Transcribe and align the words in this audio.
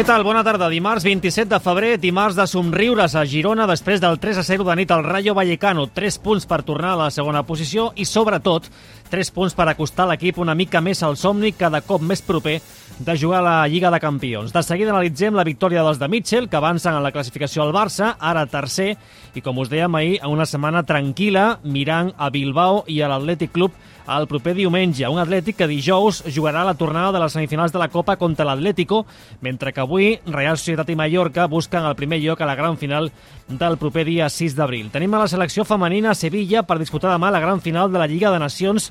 Què 0.00 0.06
tal? 0.08 0.22
Bona 0.24 0.40
tarda. 0.40 0.70
Dimarts 0.72 1.04
27 1.04 1.50
de 1.50 1.58
febrer, 1.60 1.88
dimarts 2.00 2.32
de 2.32 2.46
somriures 2.48 3.12
a 3.12 3.26
Girona 3.28 3.66
després 3.68 4.00
del 4.00 4.14
3 4.16 4.38
a 4.40 4.44
0 4.48 4.64
de 4.64 4.76
nit 4.78 4.94
al 4.96 5.02
Rayo 5.04 5.34
Vallecano. 5.36 5.82
3 5.92 6.16
punts 6.24 6.48
per 6.48 6.62
tornar 6.64 6.94
a 6.94 7.00
la 7.02 7.08
segona 7.12 7.42
posició 7.44 7.90
i, 8.00 8.06
sobretot, 8.08 8.70
3 9.10 9.30
punts 9.34 9.56
per 9.58 9.66
acostar 9.68 10.06
l'equip 10.08 10.38
una 10.38 10.54
mica 10.54 10.80
més 10.80 11.02
al 11.02 11.18
somni 11.18 11.52
cada 11.58 11.82
cop 11.82 12.02
més 12.06 12.22
proper 12.22 12.60
de 13.00 13.16
jugar 13.16 13.40
a 13.40 13.44
la 13.46 13.68
Lliga 13.68 13.90
de 13.90 14.00
Campions. 14.00 14.52
De 14.52 14.62
seguida 14.62 14.92
analitzem 14.94 15.34
la 15.34 15.44
victòria 15.44 15.82
dels 15.82 15.98
de 15.98 16.08
Mitchell, 16.08 16.48
que 16.48 16.58
avancen 16.58 16.94
en 16.94 17.02
la 17.02 17.12
classificació 17.12 17.64
al 17.64 17.72
Barça, 17.74 18.14
ara 18.18 18.46
tercer, 18.46 18.94
i 19.34 19.40
com 19.40 19.58
us 19.58 19.70
dèiem 19.72 19.94
ahir, 19.96 20.18
a 20.20 20.28
una 20.28 20.46
setmana 20.46 20.84
tranquil·la, 20.86 21.60
mirant 21.64 22.12
a 22.18 22.30
Bilbao 22.30 22.84
i 22.86 23.00
a 23.00 23.08
l'Atlètic 23.10 23.54
Club 23.56 23.74
el 24.10 24.26
proper 24.26 24.54
diumenge. 24.56 25.06
Un 25.08 25.20
Atlètic 25.22 25.56
que 25.60 25.68
dijous 25.70 26.22
jugarà 26.34 26.64
la 26.66 26.74
tornada 26.74 27.12
de 27.14 27.20
les 27.22 27.32
semifinals 27.32 27.72
de 27.72 27.78
la 27.78 27.88
Copa 27.88 28.16
contra 28.18 28.46
l'Atlético, 28.48 29.04
mentre 29.40 29.72
que 29.72 29.84
avui 29.84 30.16
Real 30.26 30.58
Societat 30.58 30.90
i 30.90 30.98
Mallorca 30.98 31.46
busquen 31.50 31.86
el 31.86 31.96
primer 31.96 32.20
lloc 32.22 32.40
a 32.40 32.48
la 32.48 32.56
gran 32.58 32.76
final 32.80 33.10
del 33.48 33.78
proper 33.78 34.04
dia 34.06 34.28
6 34.28 34.56
d'abril. 34.58 34.90
Tenim 34.90 35.14
a 35.14 35.22
la 35.24 35.30
selecció 35.30 35.64
femenina 35.64 36.12
a 36.12 36.18
Sevilla 36.18 36.64
per 36.66 36.78
disputar 36.78 37.12
demà 37.14 37.30
la 37.30 37.42
gran 37.42 37.60
final 37.60 37.92
de 37.92 37.98
la 37.98 38.08
Lliga 38.10 38.30
de 38.34 38.42
Nacions 38.42 38.90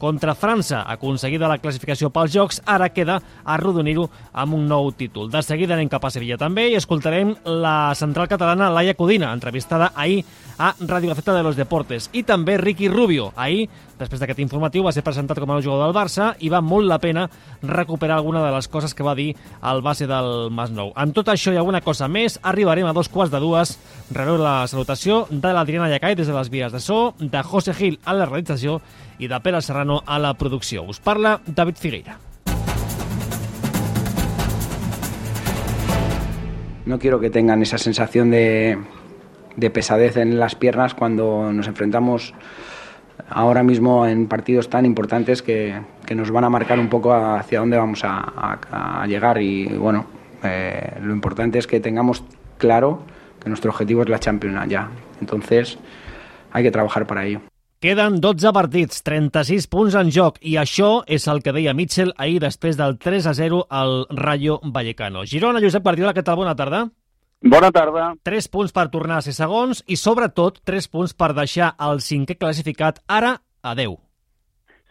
contra 0.00 0.34
França. 0.34 0.80
Aconseguida 0.88 1.46
la 1.50 1.60
classificació 1.60 2.08
pels 2.10 2.32
Jocs, 2.32 2.62
ara 2.64 2.88
queda 2.90 3.20
arrodonir-ho 3.44 4.08
amb 4.32 4.56
un 4.56 4.64
nou 4.66 4.90
títol. 4.96 5.28
De 5.30 5.44
seguida 5.44 5.76
anem 5.76 5.92
cap 5.92 6.08
a 6.08 6.10
Sevilla 6.10 6.40
també 6.40 6.70
i 6.72 6.78
escoltarem 6.78 7.36
la 7.44 7.92
central 7.94 8.30
catalana 8.32 8.72
Laia 8.72 8.96
Codina, 8.96 9.34
entrevistada 9.36 9.92
ahir 9.94 10.24
a 10.60 10.74
Radio 10.80 11.10
Gaceta 11.10 11.34
de 11.34 11.42
los 11.42 11.56
Deportes. 11.56 12.10
I 12.12 12.22
també 12.24 12.58
Ricky 12.58 12.88
Rubio. 12.88 13.30
Ahir, 13.36 13.68
després 14.00 14.20
d'aquest 14.20 14.40
informatiu, 14.40 14.84
va 14.84 14.92
ser 14.92 15.04
presentat 15.04 15.38
com 15.40 15.52
a 15.52 15.56
nou 15.56 15.64
jugador 15.64 15.88
del 15.88 15.96
Barça 15.96 16.34
i 16.40 16.50
va 16.52 16.60
molt 16.60 16.88
la 16.88 16.98
pena 17.00 17.26
recuperar 17.62 18.18
alguna 18.18 18.42
de 18.44 18.52
les 18.52 18.68
coses 18.68 18.92
que 18.96 19.04
va 19.04 19.16
dir 19.16 19.34
al 19.60 19.80
base 19.80 20.08
del 20.08 20.50
Masnou. 20.52 20.92
Amb 20.96 21.16
tot 21.16 21.28
això 21.32 21.52
i 21.52 21.60
alguna 21.60 21.80
cosa 21.84 22.08
més, 22.08 22.38
arribarem 22.42 22.88
a 22.88 22.96
dos 22.96 23.08
quarts 23.08 23.32
de 23.32 23.40
dues. 23.40 23.76
Rebeu 24.12 24.36
la 24.40 24.66
salutació 24.68 25.26
de 25.30 25.52
l'Adriana 25.52 25.88
Llacai 25.88 26.16
des 26.16 26.28
de 26.28 26.36
les 26.36 26.52
vies 26.52 26.72
de 26.72 26.80
so, 26.80 27.14
de 27.20 27.42
José 27.42 27.72
Gil 27.76 28.00
a 28.04 28.16
la 28.16 28.28
realització 28.28 28.82
i 29.20 29.28
de 29.28 29.40
Pere 29.44 29.60
Serrano 29.64 29.89
a 30.06 30.18
la 30.18 30.34
producció. 30.34 30.82
Us 30.84 31.00
parla 31.00 31.40
David 31.46 31.74
Figueira. 31.76 32.18
No 36.86 36.98
quiero 36.98 37.20
que 37.20 37.30
tengan 37.30 37.62
esa 37.62 37.78
sensación 37.78 38.30
de, 38.30 38.78
de 39.56 39.70
pesadez 39.70 40.16
en 40.16 40.38
las 40.40 40.54
piernas 40.54 40.94
cuando 40.94 41.52
nos 41.52 41.66
enfrentamos 41.68 42.34
ahora 43.28 43.62
mismo 43.62 44.06
en 44.06 44.26
partidos 44.26 44.70
tan 44.70 44.86
importantes 44.86 45.42
que, 45.42 45.80
que, 46.06 46.14
nos 46.14 46.30
van 46.30 46.44
a 46.44 46.50
marcar 46.50 46.80
un 46.80 46.88
poco 46.88 47.12
hacia 47.12 47.60
dónde 47.60 47.76
vamos 47.76 48.02
a 48.02 49.04
llegar 49.06 49.40
y 49.42 49.66
bueno, 49.66 50.06
eh, 50.42 50.98
lo 51.02 51.12
importante 51.12 51.58
es 51.58 51.66
que 51.66 51.80
tengamos 51.80 52.24
claro 52.58 53.02
que 53.42 53.48
nuestro 53.48 53.70
objetivo 53.70 54.02
es 54.02 54.08
la 54.08 54.18
Champions 54.18 54.68
ya. 54.68 54.88
Entonces 55.20 55.78
hay 56.52 56.62
que 56.62 56.70
trabajar 56.70 57.06
para 57.06 57.24
ello. 57.24 57.40
Queden 57.80 58.20
12 58.20 58.50
partits, 58.52 58.98
36 59.00 59.64
punts 59.72 59.94
en 59.96 60.10
joc 60.12 60.34
i 60.44 60.58
això 60.60 60.98
és 61.08 61.24
el 61.32 61.38
que 61.40 61.54
deia 61.56 61.72
Mitchell 61.72 62.10
ahir 62.20 62.36
després 62.42 62.76
del 62.76 62.98
3 63.00 63.28
a 63.30 63.32
0 63.38 63.60
al 63.72 64.04
Rayo 64.18 64.58
Vallecano. 64.74 65.22
Girona, 65.24 65.62
Josep 65.64 65.86
Guardiola, 65.86 66.12
què 66.12 66.20
tal? 66.20 66.36
Bona 66.36 66.52
tarda. 66.58 66.82
Bona 67.40 67.70
tarda. 67.72 68.10
3 68.28 68.50
punts 68.52 68.76
per 68.76 68.90
tornar 68.92 69.22
a 69.22 69.24
ser 69.24 69.32
segons 69.32 69.80
i, 69.88 69.96
sobretot, 69.96 70.60
3 70.68 70.90
punts 70.92 71.16
per 71.16 71.30
deixar 71.32 71.72
el 71.88 72.04
cinquè 72.04 72.36
classificat 72.36 73.00
ara 73.08 73.38
a 73.64 73.72
10. 73.80 73.96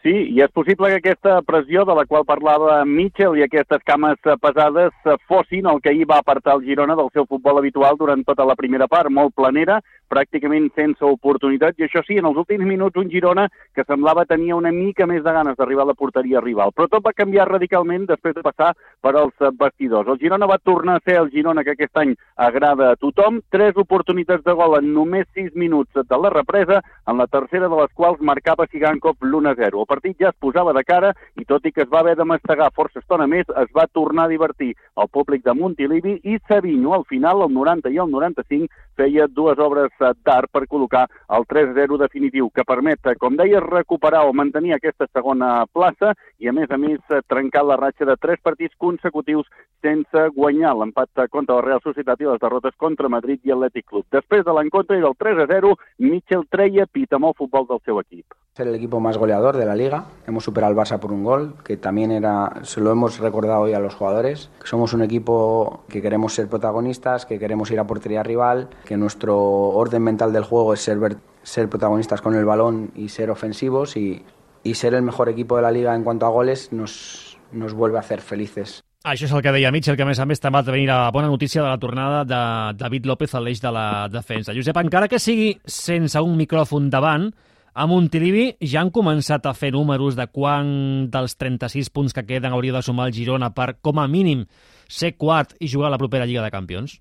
Sí, 0.02 0.16
i 0.32 0.42
és 0.42 0.50
possible 0.56 0.90
que 0.90 0.98
aquesta 1.04 1.42
pressió 1.46 1.84
de 1.86 1.94
la 1.94 2.06
qual 2.10 2.26
parlava 2.26 2.82
Mitchell 2.88 3.38
i 3.38 3.44
aquestes 3.44 3.86
cames 3.86 4.18
pesades 4.42 5.14
fossin 5.28 5.68
el 5.68 5.82
que 5.84 5.92
ahir 5.92 6.08
va 6.10 6.22
apartar 6.24 6.56
el 6.56 6.64
Girona 6.64 6.96
del 6.96 7.14
seu 7.14 7.30
futbol 7.30 7.60
habitual 7.60 8.00
durant 8.00 8.24
tota 8.26 8.48
la 8.48 8.56
primera 8.56 8.88
part, 8.88 9.12
molt 9.12 9.36
planera, 9.36 9.82
pràcticament 10.10 10.70
sense 10.76 11.06
oportunitats, 11.06 11.80
i 11.80 11.86
això 11.88 12.04
sí, 12.06 12.18
en 12.20 12.28
els 12.30 12.38
últims 12.42 12.66
minuts 12.66 12.98
un 13.00 13.10
Girona 13.12 13.48
que 13.76 13.86
semblava 13.86 14.26
tenia 14.30 14.58
una 14.58 14.72
mica 14.76 15.08
més 15.10 15.24
de 15.24 15.34
ganes 15.34 15.58
d'arribar 15.58 15.86
a 15.86 15.92
la 15.92 15.98
porteria 15.98 16.42
rival. 16.44 16.74
Però 16.76 16.90
tot 16.90 17.06
va 17.06 17.16
canviar 17.16 17.48
radicalment 17.50 18.08
després 18.10 18.36
de 18.36 18.46
passar 18.46 18.74
per 19.02 19.16
als 19.16 19.36
vestidors. 19.60 20.10
El 20.10 20.20
Girona 20.22 20.50
va 20.50 20.60
tornar 20.60 20.98
a 20.98 21.04
ser 21.06 21.20
el 21.22 21.32
Girona 21.34 21.64
que 21.64 21.78
aquest 21.78 21.98
any 22.02 22.16
agrada 22.36 22.92
a 22.92 23.00
tothom, 23.00 23.42
tres 23.50 23.78
oportunitats 23.78 24.44
de 24.46 24.56
gol 24.58 24.78
en 24.80 24.92
només 24.94 25.30
sis 25.36 25.54
minuts 25.56 25.94
de 25.94 26.22
la 26.24 26.34
represa, 26.34 26.82
en 27.08 27.18
la 27.18 27.28
tercera 27.28 27.70
de 27.70 27.82
les 27.82 27.94
quals 27.94 28.22
marcava 28.22 28.68
Sigankov 28.68 29.22
l'1-0. 29.22 29.84
El 29.84 29.90
partit 29.90 30.18
ja 30.20 30.34
es 30.34 30.40
posava 30.40 30.74
de 30.74 30.84
cara 30.84 31.14
i 31.40 31.46
tot 31.46 31.66
i 31.66 31.72
que 31.72 31.86
es 31.86 31.92
va 31.92 32.02
haver 32.04 32.16
de 32.18 32.28
mastegar 32.28 32.72
força 32.76 33.02
estona 33.04 33.28
més, 33.28 33.48
es 33.64 33.72
va 33.76 33.88
tornar 33.92 34.28
a 34.28 34.34
divertir 34.34 34.74
el 34.98 35.10
públic 35.12 35.44
de 35.46 35.54
Montilivi 35.54 36.20
i 36.24 36.40
Savinho, 36.48 36.94
al 36.96 37.06
final, 37.10 37.44
el 37.46 37.54
90 37.54 37.92
i 37.94 38.00
el 38.02 38.12
95, 38.12 38.70
feia 39.00 39.28
dues 39.28 39.60
obres 39.60 39.92
d'art 40.00 40.52
per 40.52 40.66
col·locar 40.72 41.06
el 41.36 41.46
3-0 41.50 42.00
definitiu, 42.02 42.50
que 42.50 42.66
permet, 42.68 43.12
com 43.20 43.38
deia, 43.40 43.62
recuperar 43.64 44.26
o 44.28 44.34
mantenir 44.34 44.76
aquesta 44.76 45.08
segona 45.14 45.66
plaça 45.74 46.14
i, 46.40 46.50
a 46.50 46.54
més 46.56 46.72
a 46.72 46.78
més, 46.82 47.00
trencar 47.28 47.66
la 47.66 47.78
ratxa 47.80 48.08
de 48.10 48.18
tres 48.22 48.42
partits 48.44 48.76
consecutius 48.78 49.48
sense 49.84 50.26
guanyar 50.36 50.76
l'empat 50.76 51.26
contra 51.32 51.60
la 51.60 51.66
Real 51.66 51.84
Societat 51.84 52.22
i 52.22 52.30
les 52.30 52.42
derrotes 52.42 52.76
contra 52.78 53.12
Madrid 53.12 53.40
i 53.44 53.56
Atlètic 53.56 53.88
Club. 53.88 54.06
Després 54.12 54.46
de 54.46 54.56
l'encontre 54.56 55.00
i 55.00 55.04
del 55.06 55.18
3-0, 55.20 55.76
Mitchell 56.06 56.48
treia 56.52 56.88
pit 56.88 57.14
amb 57.14 57.32
el 57.32 57.38
futbol 57.38 57.68
del 57.70 57.84
seu 57.86 58.00
equip. 58.04 58.26
Ser 58.56 58.68
el 58.68 58.76
equipo 58.76 59.00
más 59.00 59.18
goleador 59.18 59.56
de 59.56 59.66
la 59.66 59.76
liga. 59.76 60.06
Hemos 60.28 60.44
superado 60.44 60.72
al 60.72 60.78
Barça 60.78 61.00
por 61.00 61.14
un 61.14 61.24
gol, 61.24 61.56
que 61.64 61.78
también 61.78 62.12
era, 62.12 62.52
se 62.64 62.82
lo 62.82 62.92
hemos 62.92 63.20
recordado 63.20 63.62
hoy 63.62 63.74
a 63.74 63.80
los 63.80 63.96
jugadores, 63.96 64.50
somos 64.64 64.94
un 64.94 65.02
equipo 65.02 65.86
que 65.88 66.02
queremos 66.02 66.34
ser 66.34 66.50
protagonistas, 66.50 67.26
que 67.26 67.40
queremos 67.40 67.72
ir 67.72 67.80
a 67.80 67.88
portería 67.88 68.24
rival, 68.24 68.68
que 68.86 68.98
nuestro 68.98 69.38
orden 69.40 70.04
mental 70.04 70.34
del 70.34 70.44
juego 70.44 70.74
es 70.74 70.82
ser, 70.82 70.98
ser 71.44 71.70
protagonistas 71.70 72.22
con 72.22 72.36
el 72.36 72.44
balón 72.44 72.92
y 72.96 73.10
ser 73.10 73.30
ofensivos 73.30 73.96
y, 73.96 74.26
y 74.64 74.74
ser 74.74 74.94
el 74.94 75.04
mejor 75.04 75.30
equipo 75.30 75.56
de 75.56 75.62
la 75.62 75.72
liga 75.72 75.96
en 75.96 76.04
cuanto 76.04 76.26
a 76.26 76.30
goles 76.30 76.74
nos, 76.74 77.38
nos 77.52 77.74
vuelve 77.74 77.98
a 77.98 78.02
hacer 78.02 78.20
felices. 78.20 78.84
Això 79.08 79.30
és 79.30 79.32
el 79.32 79.40
que 79.40 79.54
deia 79.56 79.70
Mitchell, 79.72 79.96
que 79.96 80.04
a 80.04 80.08
més 80.10 80.20
a 80.20 80.26
més 80.28 80.42
també 80.44 80.60
va 80.60 80.74
venir 80.74 80.90
la 80.90 81.08
bona 81.16 81.30
notícia 81.32 81.62
de 81.64 81.70
la 81.70 81.80
tornada 81.80 82.26
de 82.28 82.40
David 82.76 83.06
López 83.08 83.32
a 83.32 83.40
l'eix 83.40 83.62
de 83.64 83.72
la 83.72 84.10
defensa. 84.12 84.52
Josep, 84.52 84.76
encara 84.76 85.08
que 85.08 85.22
sigui 85.24 85.54
sense 85.64 86.20
un 86.20 86.36
micròfon 86.36 86.90
davant, 86.92 87.30
a 87.74 87.86
Montilivi 87.88 88.46
ja 88.62 88.82
han 88.82 88.94
començat 88.96 89.46
a 89.46 89.54
fer 89.54 89.72
números 89.76 90.18
de 90.20 90.28
quan 90.28 91.10
dels 91.12 91.38
36 91.38 91.92
punts 91.94 92.16
que 92.16 92.26
queden 92.26 92.54
hauria 92.54 92.74
de 92.76 92.82
sumar 92.86 93.10
el 93.10 93.14
Girona 93.14 93.52
per, 93.54 93.76
com 93.82 94.00
a 94.00 94.08
mínim, 94.08 94.46
ser 94.88 95.16
quart 95.18 95.56
i 95.60 95.70
jugar 95.70 95.88
a 95.90 95.96
la 95.98 96.02
propera 96.02 96.26
Lliga 96.26 96.44
de 96.46 96.52
Campions? 96.56 97.00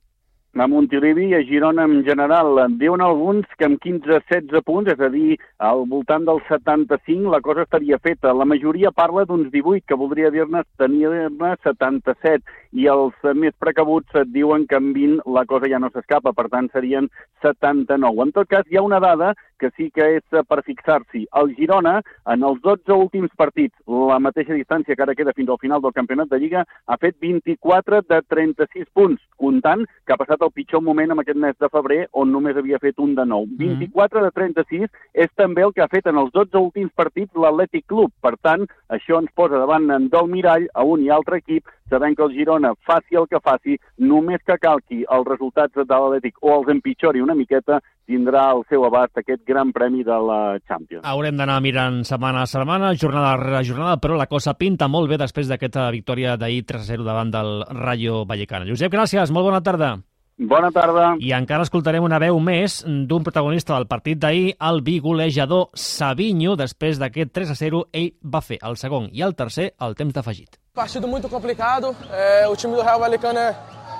a 0.63 0.67
Montilivi 0.67 1.29
i 1.29 1.35
a 1.35 1.43
Girona 1.47 1.85
en 1.85 2.03
general. 2.05 2.59
Diuen 2.81 3.03
alguns 3.05 3.47
que 3.59 3.67
amb 3.69 3.79
15-16 3.85 4.63
punts, 4.67 4.91
és 4.91 5.01
a 5.01 5.11
dir, 5.13 5.37
al 5.59 5.85
voltant 5.91 6.25
del 6.27 6.41
75, 6.49 7.31
la 7.31 7.41
cosa 7.45 7.65
estaria 7.67 7.99
feta. 8.03 8.33
La 8.35 8.47
majoria 8.49 8.91
parla 8.95 9.25
d'uns 9.29 9.51
18, 9.53 9.85
que 9.87 9.99
voldria 9.99 10.33
dir-ne 10.35 10.65
tenir-ne 10.81 11.55
77, 11.67 12.43
i 12.73 12.89
els 12.91 13.15
més 13.35 13.55
precabuts 13.61 14.25
diuen 14.33 14.67
que 14.67 14.79
amb 14.81 14.97
20 14.97 15.29
la 15.37 15.45
cosa 15.47 15.71
ja 15.71 15.79
no 15.79 15.93
s'escapa, 15.93 16.35
per 16.35 16.49
tant 16.53 16.71
serien 16.73 17.11
79. 17.45 18.27
En 18.27 18.35
tot 18.35 18.51
cas, 18.51 18.67
hi 18.67 18.81
ha 18.81 18.87
una 18.87 19.01
dada 19.05 19.35
que 19.59 19.71
sí 19.77 19.91
que 19.95 20.07
és 20.19 20.39
per 20.49 20.61
fixar-s'hi. 20.67 21.27
El 21.41 21.53
Girona, 21.57 21.99
en 22.33 22.45
els 22.47 22.61
12 22.65 22.95
últims 22.95 23.33
partits, 23.37 23.75
la 23.87 24.19
mateixa 24.23 24.57
distància 24.57 24.97
que 24.97 25.05
ara 25.05 25.17
queda 25.19 25.35
fins 25.37 25.51
al 25.51 25.61
final 25.63 25.83
del 25.85 25.95
campionat 25.97 26.31
de 26.31 26.41
Lliga, 26.41 26.65
ha 26.87 26.97
fet 26.97 27.19
24 27.21 28.03
de 28.09 28.21
36 28.29 28.89
punts, 28.95 29.23
comptant 29.37 29.85
que 30.07 30.15
ha 30.15 30.21
passat 30.21 30.43
el 30.45 30.55
pitjor 30.55 30.83
moment 30.85 31.13
en 31.13 31.23
aquest 31.23 31.39
mes 31.39 31.57
de 31.61 31.71
febrer 31.73 32.01
on 32.13 32.33
només 32.33 32.57
havia 32.57 32.81
fet 32.83 32.99
un 33.03 33.15
de 33.19 33.27
nou. 33.27 33.47
Mm. 33.47 33.79
24 33.85 34.25
de 34.25 34.33
36 34.37 34.87
és 35.15 35.33
també 35.37 35.67
el 35.67 35.75
que 35.75 35.85
ha 35.85 35.91
fet 35.93 36.07
en 36.11 36.21
els 36.23 36.33
12 36.35 36.59
últims 36.61 36.95
partits 36.97 37.35
l'Atlètic 37.35 37.87
Club. 37.91 38.13
Per 38.23 38.35
tant, 38.43 38.67
això 38.89 39.21
ens 39.23 39.35
posa 39.35 39.61
davant 39.61 39.89
del 40.09 40.31
mirall 40.31 40.69
a 40.75 40.85
un 40.85 41.05
i 41.05 41.11
altre 41.13 41.43
equip, 41.43 41.67
sabent 41.91 42.17
que 42.17 42.25
el 42.25 42.35
Girona 42.37 42.75
faci 42.87 43.19
el 43.19 43.29
que 43.31 43.41
faci, 43.45 43.79
només 43.99 44.43
que 44.47 44.59
calqui 44.61 45.05
els 45.05 45.29
resultats 45.29 45.75
de 45.75 45.87
l'Atlètic 45.87 46.43
o 46.43 46.59
els 46.59 46.73
empitjori 46.73 47.23
una 47.25 47.37
miqueta, 47.39 47.81
tindrà 48.09 48.49
al 48.51 48.65
seu 48.69 48.85
abast 48.89 49.21
aquest 49.21 49.45
gran 49.47 49.73
premi 49.77 50.05
de 50.05 50.19
la 50.29 50.41
Champions. 50.67 51.05
Haurem 51.05 51.37
d'anar 51.37 51.61
mirant 51.65 52.03
setmana 52.09 52.45
a 52.45 52.51
setmana, 52.51 52.95
jornada 52.97 53.59
a 53.59 53.65
jornada, 53.65 53.97
però 54.01 54.17
la 54.17 54.29
cosa 54.31 54.57
pinta 54.57 54.89
molt 54.89 55.11
bé 55.11 55.21
després 55.21 55.49
d'aquesta 55.49 55.91
victòria 55.93 56.37
d'ahir 56.41 56.65
3-0 56.69 57.05
davant 57.05 57.33
del 57.35 57.65
Rayo 57.83 58.25
Vallecano. 58.29 58.69
Josep, 58.69 58.93
gràcies, 58.93 59.33
molt 59.35 59.51
bona 59.51 59.65
tarda. 59.65 59.99
Bona 60.39 60.71
tarda. 60.71 61.17
I 61.19 61.33
encara 61.35 61.65
escoltarem 61.67 62.05
una 62.07 62.21
veu 62.23 62.37
més 62.39 62.79
d'un 62.87 63.25
protagonista 63.27 63.75
del 63.75 63.89
partit 63.91 64.21
d'ahir, 64.23 64.53
el 64.71 64.85
bigolejador 64.87 65.73
Savinho. 65.75 66.55
Després 66.55 67.01
d'aquest 67.03 67.35
3-0, 67.35 67.83
ell 67.91 68.13
va 68.23 68.41
fer 68.41 68.61
el 68.63 68.79
segon 68.79 69.11
i 69.11 69.27
el 69.27 69.35
tercer 69.35 69.73
al 69.83 69.99
temps 69.99 70.15
d'afegit. 70.15 70.61
Partido 70.79 71.09
muito 71.09 71.29
complicado. 71.29 71.97
É, 72.09 72.47
o 72.47 72.55
time 72.55 72.77
do 72.77 72.83
Real 72.83 73.01
Vallecano 73.01 73.37
é 73.37 73.53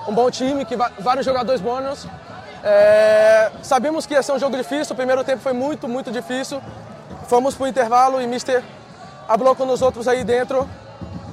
um 0.07 0.13
bom 0.13 0.31
time, 0.31 0.63
que 0.63 0.77
vários 0.77 1.25
jogadores 1.25 1.59
bons. 1.59 2.07
É, 2.63 3.51
sabíamos 3.61 4.05
que 4.05 4.13
ia 4.13 4.23
ser 4.23 4.31
um 4.31 4.39
jogo 4.39 4.55
difícil, 4.55 4.93
o 4.93 4.95
primeiro 4.95 5.21
tempo 5.25 5.41
foi 5.41 5.51
muito, 5.51 5.89
muito 5.89 6.09
difícil. 6.09 6.61
Fomos 7.27 7.53
para 7.53 7.65
o 7.65 7.67
intervalo 7.67 8.21
e 8.21 8.25
o 8.25 8.29
Mister 8.29 8.63
falou 9.27 9.53
com 9.57 9.67
os 9.67 9.81
outros 9.81 10.07
aí 10.07 10.23
dentro, 10.23 10.69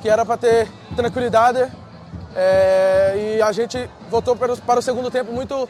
que 0.03 0.09
era 0.09 0.27
para 0.27 0.37
ter 0.37 0.69
tranquilidade. 0.97 1.71
É, 2.35 3.37
e 3.37 3.41
a 3.41 3.53
gente 3.53 3.89
voltou 4.11 4.35
para 4.35 4.81
o, 4.81 4.83
segundo 4.83 5.13
tempo 5.13 5.31
muito 5.31 5.69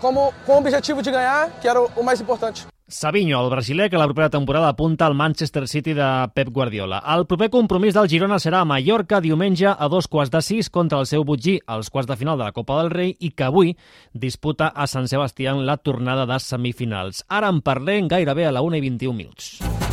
como, 0.00 0.34
com 0.44 0.54
o 0.54 0.58
objetivo 0.58 1.02
de 1.02 1.12
ganhar, 1.12 1.50
que 1.60 1.68
era 1.68 1.80
o 1.80 2.02
mais 2.02 2.20
importante. 2.20 2.66
Savinho, 2.88 3.42
el 3.42 3.50
brasiler, 3.50 3.90
que 3.90 3.98
la 3.98 4.04
propera 4.04 4.30
temporada 4.30 4.68
apunta 4.68 5.06
al 5.06 5.14
Manchester 5.14 5.66
City 5.66 5.92
de 5.92 6.30
Pep 6.34 6.50
Guardiola. 6.50 7.02
El 7.16 7.26
proper 7.26 7.48
compromís 7.50 7.96
del 7.96 8.06
Girona 8.06 8.38
serà 8.38 8.60
a 8.62 8.68
Mallorca 8.68 9.18
diumenge 9.20 9.66
a 9.66 9.88
dos 9.90 10.06
quarts 10.06 10.30
de 10.30 10.42
sis 10.46 10.70
contra 10.70 11.00
el 11.02 11.10
seu 11.10 11.24
butgí 11.26 11.56
als 11.66 11.90
quarts 11.90 12.06
de 12.06 12.16
final 12.20 12.38
de 12.38 12.46
la 12.46 12.54
Copa 12.54 12.78
del 12.78 12.92
Rei 12.94 13.16
i 13.18 13.32
que 13.34 13.48
avui 13.48 13.74
disputa 14.14 14.68
a 14.70 14.86
Sant 14.86 15.10
Sebastián 15.10 15.64
la 15.66 15.78
tornada 15.78 16.30
de 16.30 16.38
semifinals. 16.38 17.24
Ara 17.26 17.50
en 17.50 17.58
parlem 17.58 18.06
gairebé 18.06 18.46
a 18.46 18.54
la 18.54 18.62
1 18.62 18.78
i 18.78 18.86
21 18.86 19.18
minuts. 19.18 19.85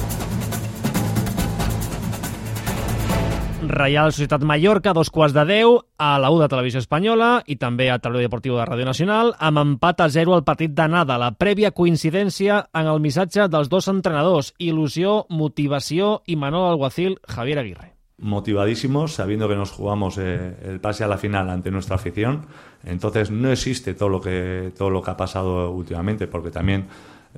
Reial 3.70 4.12
Societat 4.12 4.44
Mallorca, 4.44 4.94
dos 4.94 5.10
quarts 5.10 5.34
de 5.34 5.46
10, 5.46 5.80
a 5.98 6.18
la 6.20 6.30
1 6.30 6.42
de 6.42 6.48
Televisió 6.52 6.82
Espanyola 6.84 7.30
i 7.48 7.58
també 7.62 7.90
a 7.92 8.00
Televisió 8.00 8.28
Deportiu 8.28 8.58
de 8.58 8.66
Ràdio 8.68 8.86
Nacional, 8.88 9.34
amb 9.40 9.62
empat 9.62 10.04
a 10.04 10.10
0 10.10 10.36
al 10.36 10.44
partit 10.44 10.76
d'anada. 10.76 11.18
La 11.22 11.32
prèvia 11.38 11.72
coincidència 11.72 12.62
en 12.74 12.92
el 12.92 13.02
missatge 13.04 13.48
dels 13.48 13.72
dos 13.72 13.88
entrenadors, 13.92 14.54
il·lusió, 14.60 15.26
motivació 15.30 16.22
i 16.28 16.36
Manol 16.36 16.70
Alguacil, 16.72 17.20
Javier 17.28 17.60
Aguirre. 17.60 17.94
motivadísimos, 18.24 19.14
sabiendo 19.14 19.50
que 19.50 19.56
nos 19.56 19.72
jugamos 19.72 20.18
eh, 20.18 20.56
el 20.64 20.80
pase 20.80 21.04
a 21.04 21.08
la 21.08 21.18
final 21.18 21.50
ante 21.50 21.72
nuestra 21.72 21.96
afición. 21.96 22.46
Entonces 22.84 23.32
no 23.32 23.52
existe 23.52 23.94
todo 23.94 24.10
lo 24.10 24.22
que 24.22 24.72
todo 24.78 24.90
lo 24.90 25.02
que 25.02 25.12
ha 25.12 25.18
pasado 25.18 25.70
últimamente, 25.72 26.28
porque 26.28 26.52
también 26.52 26.88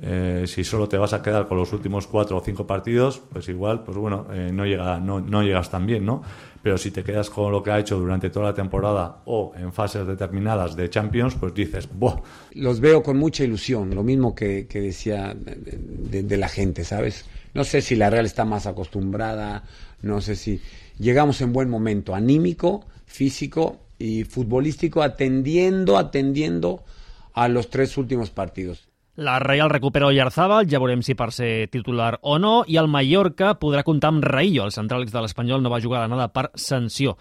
eh, 0.02 0.44
si 0.46 0.62
solo 0.62 0.88
te 0.88 0.98
vas 0.98 1.12
a 1.14 1.22
quedar 1.22 1.48
con 1.48 1.56
los 1.56 1.72
últimos 1.72 2.06
cuatro 2.06 2.36
o 2.36 2.40
cinco 2.40 2.66
partidos, 2.66 3.22
pues 3.32 3.48
igual, 3.48 3.82
pues 3.82 3.96
bueno, 3.96 4.26
eh, 4.32 4.50
no, 4.52 4.66
llega, 4.66 5.00
no, 5.00 5.20
no 5.20 5.42
llegas 5.42 5.70
tan 5.70 5.86
bien, 5.86 6.04
¿no? 6.04 6.22
Pero 6.62 6.76
si 6.76 6.90
te 6.90 7.02
quedas 7.02 7.30
con 7.30 7.50
lo 7.50 7.62
que 7.62 7.70
ha 7.70 7.78
hecho 7.78 7.98
durante 7.98 8.28
toda 8.28 8.46
la 8.46 8.54
temporada 8.54 9.22
o 9.24 9.52
en 9.56 9.72
fases 9.72 10.06
determinadas 10.06 10.76
de 10.76 10.90
Champions, 10.90 11.34
pues 11.38 11.54
dices, 11.54 11.88
¡buah! 11.92 12.20
Los 12.52 12.80
veo 12.80 13.02
con 13.02 13.16
mucha 13.16 13.44
ilusión, 13.44 13.94
lo 13.94 14.02
mismo 14.02 14.34
que, 14.34 14.66
que 14.66 14.80
decía 14.80 15.34
de, 15.34 15.54
de, 15.54 16.22
de 16.22 16.36
la 16.36 16.48
gente, 16.48 16.84
¿sabes? 16.84 17.24
No 17.54 17.64
sé 17.64 17.80
si 17.80 17.96
la 17.96 18.10
Real 18.10 18.26
está 18.26 18.44
más 18.44 18.66
acostumbrada, 18.66 19.64
no 20.02 20.20
sé 20.20 20.36
si 20.36 20.60
llegamos 20.98 21.40
en 21.40 21.52
buen 21.52 21.70
momento, 21.70 22.14
anímico, 22.14 22.84
físico 23.06 23.78
y 23.98 24.24
futbolístico, 24.24 25.02
atendiendo, 25.02 25.96
atendiendo 25.96 26.84
a 27.32 27.48
los 27.48 27.70
tres 27.70 27.96
últimos 27.96 28.30
partidos. 28.30 28.88
La 29.16 29.38
Reial 29.38 29.70
recupera 29.70 30.10
Oyarzábal, 30.10 30.66
ja 30.68 30.76
veurem 30.76 31.00
si 31.00 31.14
per 31.16 31.30
ser 31.32 31.70
titular 31.72 32.18
o 32.20 32.34
no, 32.36 32.66
i 32.68 32.76
el 32.76 32.90
Mallorca 32.92 33.54
podrà 33.56 33.80
comptar 33.80 34.10
amb 34.12 34.26
Raillo. 34.28 34.66
El 34.66 34.74
central 34.74 35.06
de 35.08 35.22
l'Espanyol 35.24 35.62
no 35.64 35.72
va 35.72 35.80
jugar 35.80 36.02
a 36.04 36.10
nada 36.12 36.26
per 36.28 36.50
sanció. 36.52 37.14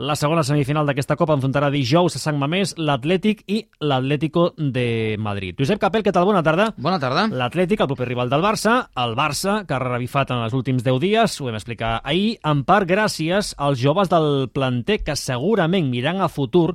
La 0.00 0.16
segona 0.16 0.46
semifinal 0.48 0.88
d'aquesta 0.88 1.18
Copa 1.20 1.36
enfrontarà 1.36 1.68
dijous 1.68 2.16
a 2.16 2.22
Sant 2.22 2.40
Mamés 2.40 2.72
l'Atlètic 2.80 3.44
i 3.52 3.60
l'Atlético 3.84 4.46
de 4.56 5.18
Madrid. 5.20 5.60
Josep 5.60 5.82
Capel, 5.82 6.00
què 6.06 6.16
tal? 6.16 6.24
Bona 6.24 6.40
tarda. 6.40 6.70
Bona 6.78 6.96
tarda. 7.02 7.26
L'Atlètic, 7.28 7.84
el 7.84 7.92
proper 7.92 8.08
rival 8.08 8.32
del 8.32 8.48
Barça, 8.48 8.78
el 9.04 9.12
Barça, 9.20 9.60
que 9.68 9.76
ha 9.76 9.84
revifat 9.84 10.32
en 10.32 10.40
els 10.46 10.56
últims 10.56 10.80
10 10.88 11.04
dies, 11.04 11.36
ho 11.36 11.50
vam 11.50 11.60
explicar 11.60 11.98
ahir, 12.00 12.38
en 12.48 12.64
part 12.64 12.88
gràcies 12.88 13.52
als 13.60 13.84
joves 13.84 14.08
del 14.08 14.48
planter 14.56 15.02
que 15.04 15.20
segurament 15.20 15.92
mirant 15.92 16.24
a 16.24 16.32
futur 16.32 16.70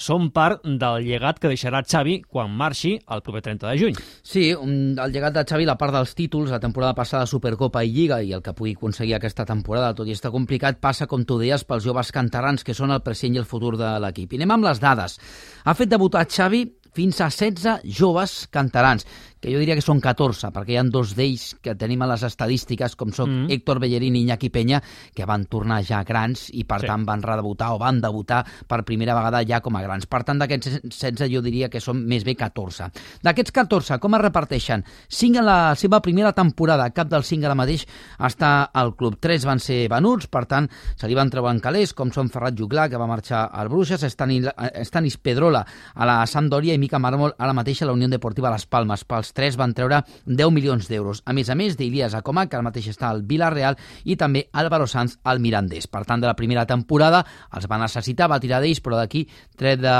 són 0.00 0.30
part 0.32 0.64
del 0.64 1.04
llegat 1.04 1.38
que 1.40 1.50
deixarà 1.50 1.82
Xavi 1.84 2.20
quan 2.24 2.52
marxi 2.56 2.94
el 3.12 3.20
proper 3.26 3.42
30 3.44 3.68
de 3.68 3.76
juny. 3.82 3.98
Sí, 4.22 4.50
un, 4.52 4.98
el 5.00 5.12
llegat 5.14 5.34
de 5.34 5.44
Xavi, 5.48 5.66
la 5.68 5.78
part 5.80 5.94
dels 5.96 6.12
títols, 6.14 6.50
la 6.52 6.60
temporada 6.60 6.94
passada 6.94 7.28
Supercopa 7.28 7.82
i 7.84 7.92
Lliga 7.94 8.20
i 8.22 8.34
el 8.36 8.42
que 8.44 8.54
pugui 8.56 8.74
aconseguir 8.76 9.16
aquesta 9.16 9.46
temporada, 9.48 9.94
tot 9.96 10.08
i 10.08 10.16
estar 10.16 10.32
complicat, 10.34 10.80
passa, 10.80 11.08
com 11.10 11.24
tu 11.24 11.38
deies, 11.40 11.64
pels 11.64 11.86
joves 11.86 12.12
cantarans 12.12 12.64
que 12.66 12.76
són 12.76 12.92
el 12.92 13.02
present 13.06 13.34
i 13.34 13.40
el 13.40 13.48
futur 13.48 13.76
de 13.80 13.94
l'equip. 14.04 14.34
I 14.34 14.42
anem 14.42 14.58
amb 14.58 14.68
les 14.68 14.82
dades. 14.82 15.16
Ha 15.64 15.76
fet 15.78 15.90
debutar 15.90 16.26
Xavi 16.28 16.66
fins 16.94 17.20
a 17.20 17.30
16 17.30 17.86
joves 17.86 18.46
cantarans 18.50 19.06
que 19.40 19.50
jo 19.52 19.60
diria 19.60 19.74
que 19.76 19.84
són 19.84 20.00
14, 20.04 20.50
perquè 20.52 20.74
hi 20.74 20.78
han 20.80 20.90
dos 20.92 21.14
d'ells 21.16 21.56
que 21.64 21.74
tenim 21.80 22.02
a 22.04 22.10
les 22.12 22.24
estadístiques, 22.28 22.94
com 23.00 23.12
són 23.16 23.30
mm. 23.30 23.54
Héctor 23.56 23.80
Bellerín 23.80 24.18
i 24.18 24.24
Iñaki 24.26 24.50
Peña, 24.52 24.82
que 25.16 25.26
van 25.28 25.46
tornar 25.50 25.80
ja 25.86 26.02
grans 26.04 26.48
i, 26.52 26.66
per 26.68 26.82
sí. 26.82 26.90
tant, 26.90 27.06
van 27.08 27.24
redebutar 27.24 27.72
o 27.74 27.78
van 27.80 28.02
debutar 28.04 28.42
per 28.68 28.82
primera 28.84 29.16
vegada 29.16 29.42
ja 29.48 29.62
com 29.64 29.76
a 29.76 29.82
grans. 29.84 30.06
Per 30.10 30.22
tant, 30.28 30.42
d'aquests 30.42 30.82
16 30.84 31.32
jo 31.32 31.42
diria 31.44 31.70
que 31.72 31.80
són 31.80 32.04
més 32.06 32.26
bé 32.26 32.36
14. 32.36 32.90
D'aquests 33.24 33.56
14, 33.56 33.98
com 34.02 34.18
es 34.18 34.24
reparteixen? 34.26 34.84
5 35.08 35.40
en 35.40 35.48
la 35.48 35.58
seva 35.80 36.02
primera 36.04 36.34
temporada, 36.36 36.90
cap 36.92 37.08
dels 37.08 37.32
5 37.32 37.48
ara 37.48 37.56
mateix 37.58 37.86
està 38.20 38.52
al 38.76 38.94
club. 38.96 39.16
3 39.20 39.48
van 39.48 39.62
ser 39.62 39.80
venuts, 39.90 40.28
per 40.28 40.44
tant, 40.50 40.68
se 41.00 41.08
li 41.08 41.16
van 41.16 41.32
treure 41.32 41.52
en 41.54 41.62
calés, 41.64 41.94
com 41.96 42.12
són 42.12 42.28
Ferrat 42.28 42.58
Juglar, 42.58 42.90
que 42.92 43.00
va 43.00 43.08
marxar 43.08 43.46
al 43.48 43.72
Bruixes, 43.72 44.04
Stanis 44.04 45.18
Pedrola 45.22 45.64
a 45.94 46.08
la 46.08 46.20
Sampdoria 46.28 46.76
i 46.76 46.82
Mica 46.82 47.00
Mármol 47.00 47.34
ara 47.38 47.56
mateix 47.56 47.82
a 47.82 47.88
la 47.88 47.96
Unió 47.96 48.08
Deportiva 48.10 48.52
Las 48.52 48.66
Palmes. 48.68 49.06
Pels 49.08 49.29
tres 49.36 49.58
van 49.60 49.74
treure 49.76 50.02
10 50.26 50.52
milions 50.54 50.88
d'euros. 50.90 51.22
A 51.24 51.34
més 51.36 51.50
a 51.50 51.56
més 51.58 51.76
d'Ilias 51.78 52.14
Acoma, 52.18 52.46
que 52.46 52.58
ara 52.58 52.66
mateix 52.66 52.90
està 52.92 53.10
al 53.10 53.24
Villarreal, 53.26 53.78
i 54.04 54.16
també 54.20 54.46
Álvaro 54.52 54.86
Sanz 54.90 55.18
al 55.24 55.40
Mirandés. 55.40 55.88
Per 55.90 56.04
tant, 56.04 56.20
de 56.20 56.30
la 56.30 56.36
primera 56.38 56.66
temporada 56.66 57.24
els 57.56 57.68
va 57.70 57.80
necessitar, 57.82 58.30
va 58.30 58.40
tirar 58.42 58.62
d'ells, 58.62 58.82
però 58.84 59.00
d'aquí, 59.00 59.26
tret 59.56 59.82
de 59.82 59.98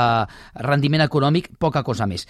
rendiment 0.61 1.05
econòmic, 1.07 1.53
poca 1.59 1.83
cosa 1.83 2.07
més. 2.09 2.27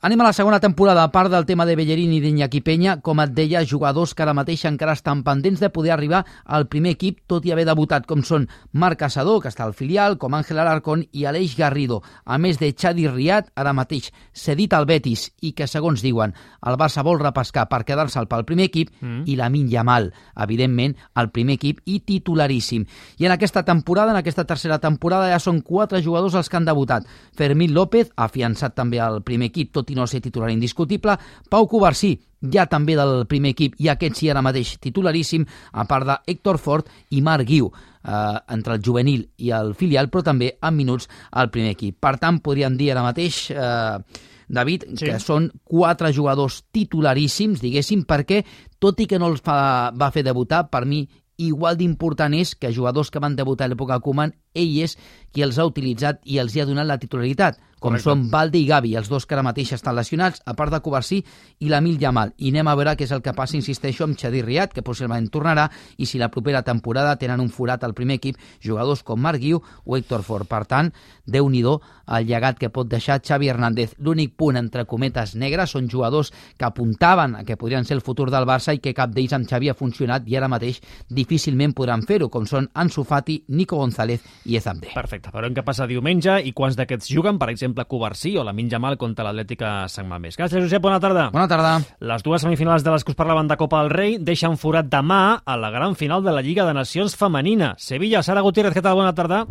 Anem 0.00 0.20
a 0.20 0.24
la 0.24 0.32
segona 0.32 0.60
temporada, 0.60 1.02
a 1.02 1.10
part 1.10 1.30
del 1.30 1.44
tema 1.44 1.66
de 1.66 1.74
Bellerín 1.74 2.12
i 2.14 2.20
d'Iñaki 2.22 2.60
Peña, 2.62 3.00
com 3.02 3.18
et 3.18 3.32
deia, 3.34 3.64
jugadors 3.66 4.12
que 4.14 4.22
ara 4.22 4.34
mateix 4.34 4.62
encara 4.68 4.94
estan 4.94 5.24
pendents 5.26 5.58
de 5.58 5.72
poder 5.74 5.90
arribar 5.90 6.20
al 6.46 6.68
primer 6.70 6.92
equip, 6.94 7.18
tot 7.26 7.44
i 7.46 7.50
haver 7.50 7.64
debutat, 7.66 8.06
com 8.06 8.22
són 8.22 8.46
Marc 8.70 9.00
Casador, 9.00 9.40
que 9.42 9.50
està 9.50 9.66
al 9.66 9.74
filial, 9.74 10.16
com 10.22 10.36
Àngel 10.38 10.60
Alarcón 10.62 11.02
i 11.10 11.24
Aleix 11.26 11.56
Garrido, 11.58 11.98
a 12.24 12.38
més 12.38 12.60
de 12.62 12.70
Xadi 12.70 13.08
Riat, 13.10 13.50
ara 13.58 13.72
mateix 13.74 14.12
cedit 14.32 14.72
al 14.72 14.86
Betis 14.86 15.26
i 15.42 15.50
que, 15.50 15.66
segons 15.66 16.04
diuen, 16.06 16.30
el 16.62 16.78
Barça 16.78 17.02
vol 17.02 17.18
repescar 17.18 17.66
per 17.66 17.82
quedar-se'l 17.82 18.30
pel 18.30 18.46
primer 18.46 18.70
equip, 18.70 18.94
mm. 19.00 19.26
i 19.26 19.36
la 19.36 19.50
Yamal, 19.50 20.12
evidentment, 20.46 20.94
al 21.14 21.32
primer 21.34 21.58
equip 21.58 21.82
i 21.86 21.98
titularíssim. 22.06 22.86
I 23.18 23.26
en 23.26 23.34
aquesta 23.34 23.64
temporada, 23.64 24.12
en 24.14 24.22
aquesta 24.22 24.46
tercera 24.46 24.78
temporada, 24.78 25.28
ja 25.28 25.42
són 25.42 25.60
quatre 25.60 26.02
jugadors 26.02 26.38
els 26.38 26.48
que 26.48 26.56
han 26.56 26.70
debutat. 26.70 27.06
Fermín 27.34 27.74
López, 27.74 28.14
afiançat 28.16 28.78
també 28.78 29.02
al 29.02 29.22
primer 29.26 29.50
equip, 29.50 29.71
tot 29.72 29.90
i 29.90 29.96
no 29.98 30.06
ser 30.06 30.22
titular 30.24 30.50
indiscutible. 30.52 31.16
Pau 31.50 31.68
Covarsí, 31.68 32.14
ja 32.52 32.66
també 32.70 32.96
del 32.98 33.26
primer 33.30 33.54
equip, 33.56 33.78
i 33.80 33.88
aquest 33.92 34.18
sí 34.18 34.30
ara 34.30 34.42
mateix 34.44 34.76
titularíssim, 34.82 35.46
a 35.72 35.86
part 35.88 36.08
d'Héctor 36.08 36.58
Ford 36.58 36.90
i 37.10 37.22
Marc 37.22 37.48
Guiu, 37.48 37.70
eh, 37.72 38.12
entre 38.54 38.76
el 38.76 38.84
juvenil 38.84 39.24
i 39.38 39.54
el 39.56 39.74
filial, 39.78 40.10
però 40.10 40.24
també 40.26 40.56
en 40.60 40.76
minuts 40.76 41.08
al 41.30 41.50
primer 41.50 41.76
equip. 41.76 41.98
Per 42.00 42.16
tant, 42.18 42.42
podríem 42.44 42.76
dir 42.76 42.92
ara 42.92 43.08
mateix... 43.08 43.48
Eh, 43.50 44.28
David, 44.52 44.82
sí. 44.98 45.06
que 45.06 45.16
són 45.22 45.46
quatre 45.64 46.10
jugadors 46.12 46.58
titularíssims, 46.76 47.62
diguéssim, 47.62 48.02
perquè, 48.04 48.42
tot 48.82 48.98
i 49.00 49.06
que 49.08 49.16
no 49.16 49.30
els 49.32 49.40
fa, 49.40 49.88
va 49.96 50.10
fer 50.12 50.26
debutar, 50.26 50.66
per 50.68 50.82
mi 50.84 51.06
igual 51.40 51.78
d'important 51.78 52.34
és 52.36 52.54
que 52.54 52.72
jugadors 52.74 53.10
que 53.10 53.22
van 53.22 53.36
debutar 53.38 53.66
a 53.66 53.72
l'època 53.72 54.00
Koeman, 54.04 54.34
ell 54.52 54.76
és 54.84 54.98
qui 55.32 55.44
els 55.46 55.58
ha 55.58 55.66
utilitzat 55.66 56.20
i 56.28 56.38
els 56.42 56.54
hi 56.54 56.60
ha 56.62 56.68
donat 56.68 56.88
la 56.90 57.00
titularitat 57.00 57.58
com 57.82 57.96
Correcte. 57.96 58.06
són 58.06 58.28
Valde 58.30 58.60
i 58.60 58.66
Gavi, 58.68 58.94
els 58.96 59.10
dos 59.10 59.26
que 59.26 59.34
ara 59.34 59.42
mateix 59.44 59.74
estan 59.74 59.96
lesionats, 59.98 60.42
a 60.46 60.54
part 60.58 60.72
de 60.72 60.80
Covarsí 60.84 61.18
i 61.60 61.70
l'Emil 61.72 61.98
Yamal. 62.00 62.32
I 62.38 62.52
anem 62.54 62.70
a 62.70 62.76
veure 62.78 62.94
què 62.96 63.08
és 63.08 63.14
el 63.14 63.24
que 63.24 63.34
passa, 63.34 63.58
insisteixo, 63.58 64.04
amb 64.06 64.18
Xadir 64.18 64.44
Riat, 64.46 64.72
que 64.72 64.86
possiblement 64.86 65.26
tornarà, 65.32 65.68
i 65.98 66.06
si 66.06 66.20
la 66.22 66.30
propera 66.30 66.62
temporada 66.62 67.16
tenen 67.18 67.42
un 67.42 67.50
forat 67.50 67.84
al 67.84 67.96
primer 67.98 68.20
equip 68.20 68.38
jugadors 68.62 69.02
com 69.02 69.20
Marc 69.20 69.42
Guiu 69.42 69.58
o 69.58 69.96
Héctor 69.98 70.22
Ford. 70.22 70.46
Per 70.48 70.64
tant, 70.70 70.92
déu 71.26 71.48
nhi 71.50 71.62
el 71.62 72.26
llegat 72.26 72.58
que 72.58 72.70
pot 72.70 72.88
deixar 72.88 73.20
Xavi 73.22 73.48
Hernández. 73.48 73.94
L'únic 73.98 74.34
punt, 74.36 74.56
entre 74.58 74.84
cometes 74.84 75.34
negres, 75.38 75.70
són 75.70 75.88
jugadors 75.88 76.32
que 76.58 76.66
apuntaven 76.66 77.36
a 77.38 77.44
que 77.44 77.56
podrien 77.56 77.84
ser 77.84 77.96
el 77.96 78.02
futur 78.02 78.28
del 78.30 78.46
Barça 78.48 78.74
i 78.74 78.80
que 78.82 78.94
cap 78.94 79.12
d'ells 79.14 79.32
amb 79.32 79.48
Xavi 79.48 79.70
ha 79.70 79.76
funcionat 79.78 80.26
i 80.28 80.36
ara 80.36 80.50
mateix 80.50 80.80
difícilment 81.08 81.72
podran 81.72 82.02
fer-ho, 82.02 82.28
com 82.28 82.46
són 82.46 82.68
Ansu 82.74 83.04
Fati, 83.08 83.44
Nico 83.48 83.78
González 83.78 84.20
i 84.44 84.58
Ezamde. 84.58 84.90
Perfecte. 84.92 85.30
Veurem 85.32 85.54
què 85.54 85.64
passa 85.64 85.86
diumenge 85.86 86.40
i 86.42 86.52
quants 86.52 86.76
d'aquests 86.76 87.08
juguen, 87.14 87.38
per 87.38 87.48
exemple, 87.48 87.71
exemple, 87.72 87.86
Covarsí 87.86 88.36
o 88.36 88.44
la 88.44 88.52
Minja 88.52 88.78
Mal 88.78 88.98
contra 88.98 89.24
l'Atlètica 89.24 89.88
Sant 89.88 90.08
Mamés. 90.08 90.36
Gràcies, 90.36 90.62
Josep. 90.62 90.82
Bona 90.82 91.00
tarda. 91.00 91.30
Bona 91.32 91.48
tarda. 91.48 91.80
Les 92.00 92.22
dues 92.22 92.42
semifinals 92.42 92.84
de 92.84 92.92
les 92.92 93.04
que 93.04 93.12
us 93.12 93.18
parlaven 93.18 93.48
de 93.48 93.56
Copa 93.56 93.82
del 93.82 93.90
Rei 93.90 94.18
deixen 94.18 94.58
forat 94.58 94.88
demà 94.92 95.42
a 95.44 95.56
la 95.56 95.70
gran 95.70 95.96
final 95.96 96.22
de 96.22 96.32
la 96.32 96.42
Lliga 96.42 96.66
de 96.66 96.74
Nacions 96.74 97.16
Femenina. 97.16 97.74
Sevilla, 97.78 98.22
Sara 98.22 98.42
Gutiérrez, 98.42 98.74
què 98.76 98.82
tal? 98.82 98.96
Bona 98.96 99.14
tarda. 99.14 99.46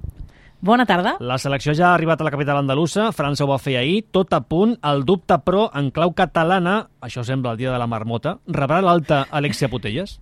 Bona 0.62 0.86
tarda. 0.86 1.16
La 1.20 1.40
selecció 1.42 1.74
ja 1.74 1.90
ha 1.90 1.96
arribat 1.96 2.22
a 2.22 2.28
la 2.28 2.32
capital 2.32 2.60
andalusa, 2.62 3.10
França 3.18 3.48
ho 3.48 3.50
va 3.50 3.58
fer 3.58 3.80
ahir, 3.80 4.04
tot 4.14 4.34
a 4.38 4.44
punt, 4.46 4.76
el 4.86 5.02
dubte 5.10 5.40
però 5.42 5.72
en 5.74 5.90
clau 5.90 6.14
catalana, 6.14 6.84
això 7.02 7.26
sembla 7.26 7.56
el 7.56 7.58
dia 7.58 7.72
de 7.74 7.80
la 7.82 7.90
marmota, 7.90 8.38
rebrà 8.46 8.78
l'alta 8.86 9.26
Alexia 9.32 9.72
Putelles? 9.74 10.20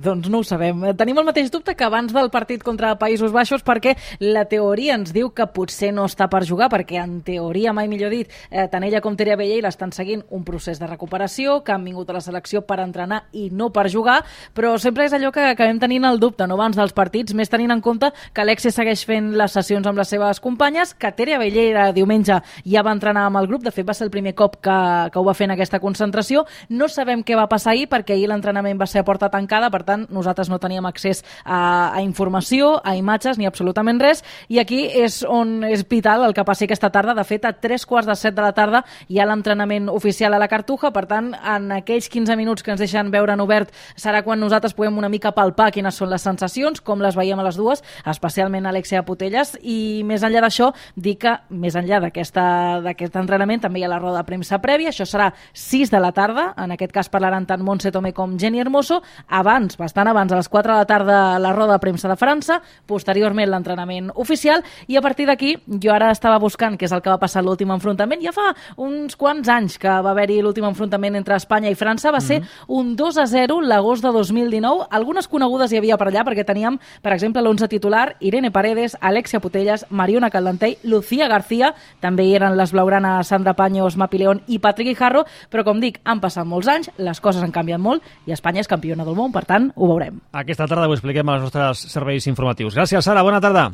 Doncs 0.00 0.30
no 0.32 0.38
ho 0.40 0.44
sabem. 0.46 0.80
Tenim 0.96 1.18
el 1.20 1.26
mateix 1.28 1.50
dubte 1.52 1.74
que 1.76 1.84
abans 1.84 2.12
del 2.14 2.30
partit 2.32 2.62
contra 2.64 2.94
Països 2.96 3.32
Baixos 3.34 3.60
perquè 3.66 3.92
la 4.22 4.46
teoria 4.48 4.94
ens 4.96 5.12
diu 5.12 5.28
que 5.36 5.44
potser 5.52 5.90
no 5.92 6.06
està 6.08 6.28
per 6.32 6.40
jugar 6.48 6.70
perquè 6.72 6.96
en 7.02 7.18
teoria, 7.26 7.74
mai 7.76 7.88
millor 7.90 8.12
dit, 8.14 8.30
eh, 8.48 8.64
tant 8.72 8.86
ella 8.86 9.02
com 9.04 9.16
Teria 9.18 9.36
Bella 9.36 9.58
l'estan 9.66 9.92
seguint 9.92 10.22
un 10.30 10.44
procés 10.44 10.80
de 10.80 10.88
recuperació, 10.88 11.58
que 11.64 11.74
han 11.74 11.84
vingut 11.84 12.08
a 12.08 12.16
la 12.16 12.22
selecció 12.24 12.62
per 12.64 12.78
entrenar 12.80 13.24
i 13.32 13.50
no 13.50 13.68
per 13.74 13.90
jugar, 13.92 14.22
però 14.56 14.76
sempre 14.80 15.04
és 15.04 15.12
allò 15.12 15.32
que 15.34 15.50
acabem 15.50 15.80
tenint 15.82 16.06
el 16.08 16.20
dubte, 16.22 16.46
no 16.46 16.56
abans 16.56 16.78
dels 16.78 16.96
partits, 16.96 17.34
més 17.34 17.52
tenint 17.52 17.74
en 17.74 17.82
compte 17.84 18.12
que 18.32 18.40
Alexia 18.40 18.72
segueix 18.72 19.04
fent 19.04 19.34
les 19.36 19.52
sessions 19.52 19.86
amb 19.86 20.00
les 20.00 20.08
seves 20.08 20.40
companyes, 20.40 20.94
que 20.94 21.12
Teria 21.12 21.38
Bellera 21.42 21.90
diumenge 21.92 22.40
ja 22.64 22.86
va 22.86 22.96
entrenar 22.96 23.26
amb 23.28 23.42
el 23.42 23.50
grup, 23.50 23.66
de 23.66 23.74
fet 23.74 23.88
va 23.88 23.94
ser 23.98 24.08
el 24.08 24.14
primer 24.14 24.34
cop 24.38 24.56
que, 24.64 24.78
que 25.12 25.20
ho 25.20 25.26
va 25.26 25.36
fer 25.36 25.50
en 25.50 25.56
aquesta 25.58 25.80
concentració. 25.82 26.46
No 26.70 26.88
sabem 26.88 27.24
què 27.26 27.36
va 27.36 27.50
passar 27.50 27.74
ahir 27.74 27.90
perquè 27.90 28.16
ahir 28.16 28.30
l'entrenament 28.30 28.80
va 28.80 28.88
ser 28.88 29.02
a 29.02 29.04
porta 29.04 29.28
tancada, 29.28 29.68
per 29.68 29.82
tant 29.82 29.89
nosaltres 29.98 30.50
no 30.50 30.58
teníem 30.58 30.86
accés 30.86 31.24
a, 31.44 31.92
a 31.94 32.02
informació, 32.02 32.78
a 32.84 32.96
imatges 32.96 33.38
ni 33.38 33.48
absolutament 33.48 34.00
res 34.00 34.24
i 34.48 34.60
aquí 34.62 34.84
és 34.86 35.20
on 35.26 35.64
és 35.64 35.84
vital 35.88 36.24
el 36.26 36.34
que 36.34 36.44
passi 36.44 36.66
aquesta 36.66 36.90
tarda. 36.90 37.14
De 37.14 37.24
fet, 37.24 37.44
a 37.44 37.52
tres 37.52 37.86
quarts 37.86 38.08
de 38.08 38.16
set 38.18 38.36
de 38.36 38.44
la 38.44 38.52
tarda 38.56 38.84
hi 39.08 39.20
ha 39.20 39.28
l'entrenament 39.28 39.88
oficial 39.92 40.34
a 40.34 40.40
la 40.40 40.48
Cartuja, 40.48 40.90
per 40.94 41.06
tant, 41.10 41.32
en 41.34 41.70
aquells 41.80 42.08
15 42.10 42.36
minuts 42.38 42.62
que 42.62 42.72
ens 42.74 42.80
deixen 42.80 43.10
veure 43.10 43.34
en 43.34 43.44
obert 43.44 43.72
serà 43.96 44.22
quan 44.26 44.40
nosaltres 44.40 44.74
puguem 44.74 44.98
una 44.98 45.10
mica 45.12 45.32
palpar 45.36 45.70
quines 45.74 45.96
són 45.96 46.10
les 46.10 46.24
sensacions, 46.24 46.80
com 46.80 47.02
les 47.02 47.16
veiem 47.16 47.38
a 47.40 47.46
les 47.46 47.58
dues, 47.58 47.82
especialment 48.06 48.66
Alexia 48.66 49.04
Putelles, 49.06 49.56
i 49.62 50.02
més 50.06 50.24
enllà 50.26 50.44
d'això, 50.44 50.70
dir 50.96 51.16
que 51.20 51.36
més 51.50 51.76
enllà 51.78 52.00
d'aquest 52.02 53.16
entrenament 53.20 53.64
també 53.64 53.80
hi 53.80 53.86
ha 53.86 53.92
la 53.92 54.00
roda 54.00 54.20
de 54.20 54.28
premsa 54.28 54.60
prèvia, 54.62 54.90
això 54.90 55.06
serà 55.08 55.30
6 55.52 55.92
de 55.92 56.00
la 56.02 56.12
tarda, 56.16 56.50
en 56.60 56.74
aquest 56.76 56.94
cas 56.94 57.10
parlaran 57.12 57.46
tant 57.46 57.62
Montse 57.64 57.92
Tomé 57.92 58.12
com 58.16 58.36
Jenny 58.38 58.60
Hermoso, 58.60 59.00
abans, 59.28 59.69
bastant 59.76 60.08
abans, 60.08 60.32
a 60.32 60.36
les 60.36 60.48
4 60.48 60.72
de 60.72 60.78
la 60.78 60.86
tarda, 60.86 61.38
la 61.38 61.52
roda 61.52 61.74
de 61.74 61.82
premsa 61.82 62.08
de 62.08 62.16
França, 62.16 62.60
posteriorment 62.86 63.50
l'entrenament 63.50 64.10
oficial, 64.14 64.64
i 64.86 64.96
a 64.96 65.02
partir 65.02 65.26
d'aquí, 65.26 65.56
jo 65.82 65.92
ara 65.92 66.10
estava 66.10 66.38
buscant 66.38 66.78
què 66.78 66.88
és 66.88 66.92
el 66.92 67.02
que 67.02 67.10
va 67.10 67.18
passar 67.20 67.42
l'últim 67.44 67.70
enfrontament, 67.70 68.22
ja 68.22 68.32
fa 68.32 68.54
uns 68.76 69.16
quants 69.16 69.48
anys 69.48 69.78
que 69.78 69.88
va 69.90 70.14
haver-hi 70.14 70.40
l'últim 70.42 70.64
enfrontament 70.64 71.16
entre 71.18 71.36
Espanya 71.36 71.70
i 71.70 71.78
França, 71.78 72.10
va 72.10 72.20
ser 72.20 72.40
mm 72.40 72.44
-hmm. 72.44 72.64
un 72.80 72.96
2 72.96 73.18
a 73.18 73.26
0 73.26 73.60
l'agost 73.60 74.02
de 74.02 74.12
2019, 74.12 74.86
algunes 74.90 75.28
conegudes 75.28 75.72
hi 75.72 75.78
havia 75.78 75.96
per 75.96 76.08
allà, 76.08 76.24
perquè 76.24 76.44
teníem, 76.44 76.78
per 77.02 77.12
exemple, 77.12 77.42
l'11 77.42 77.68
titular, 77.68 78.16
Irene 78.20 78.50
Paredes, 78.50 78.96
Alexia 79.00 79.40
Putelles, 79.40 79.86
Mariona 79.90 80.30
Caldentell, 80.30 80.78
Lucía 80.82 81.28
García, 81.28 81.74
també 82.00 82.24
hi 82.24 82.34
eren 82.34 82.56
les 82.56 82.72
blaugranes 82.72 83.26
Sandra 83.26 83.54
Paños, 83.54 83.96
Mapi 83.96 84.18
León 84.18 84.42
i 84.46 84.58
Patrick 84.58 84.88
Guijarro, 84.88 85.24
però 85.50 85.64
com 85.64 85.80
dic, 85.82 86.00
han 86.04 86.20
passat 86.22 86.46
molts 86.46 86.68
anys, 86.68 86.90
les 86.96 87.20
coses 87.20 87.42
han 87.42 87.52
canviat 87.52 87.80
molt 87.82 88.02
i 88.26 88.32
Espanya 88.32 88.64
és 88.64 88.70
campiona 88.70 89.04
del 89.04 89.16
món, 89.18 89.32
per 89.34 89.44
tant, 89.48 89.59
ho 89.74 89.90
veurem. 89.92 90.18
Aquesta 90.32 90.66
tarda 90.70 90.88
ho 90.88 90.96
expliquem 90.96 91.28
als 91.28 91.46
nostres 91.46 91.86
serveis 91.92 92.26
informatius. 92.30 92.76
Gràcies, 92.78 93.04
Sara. 93.04 93.24
Bona 93.26 93.42
tarda. 93.44 93.70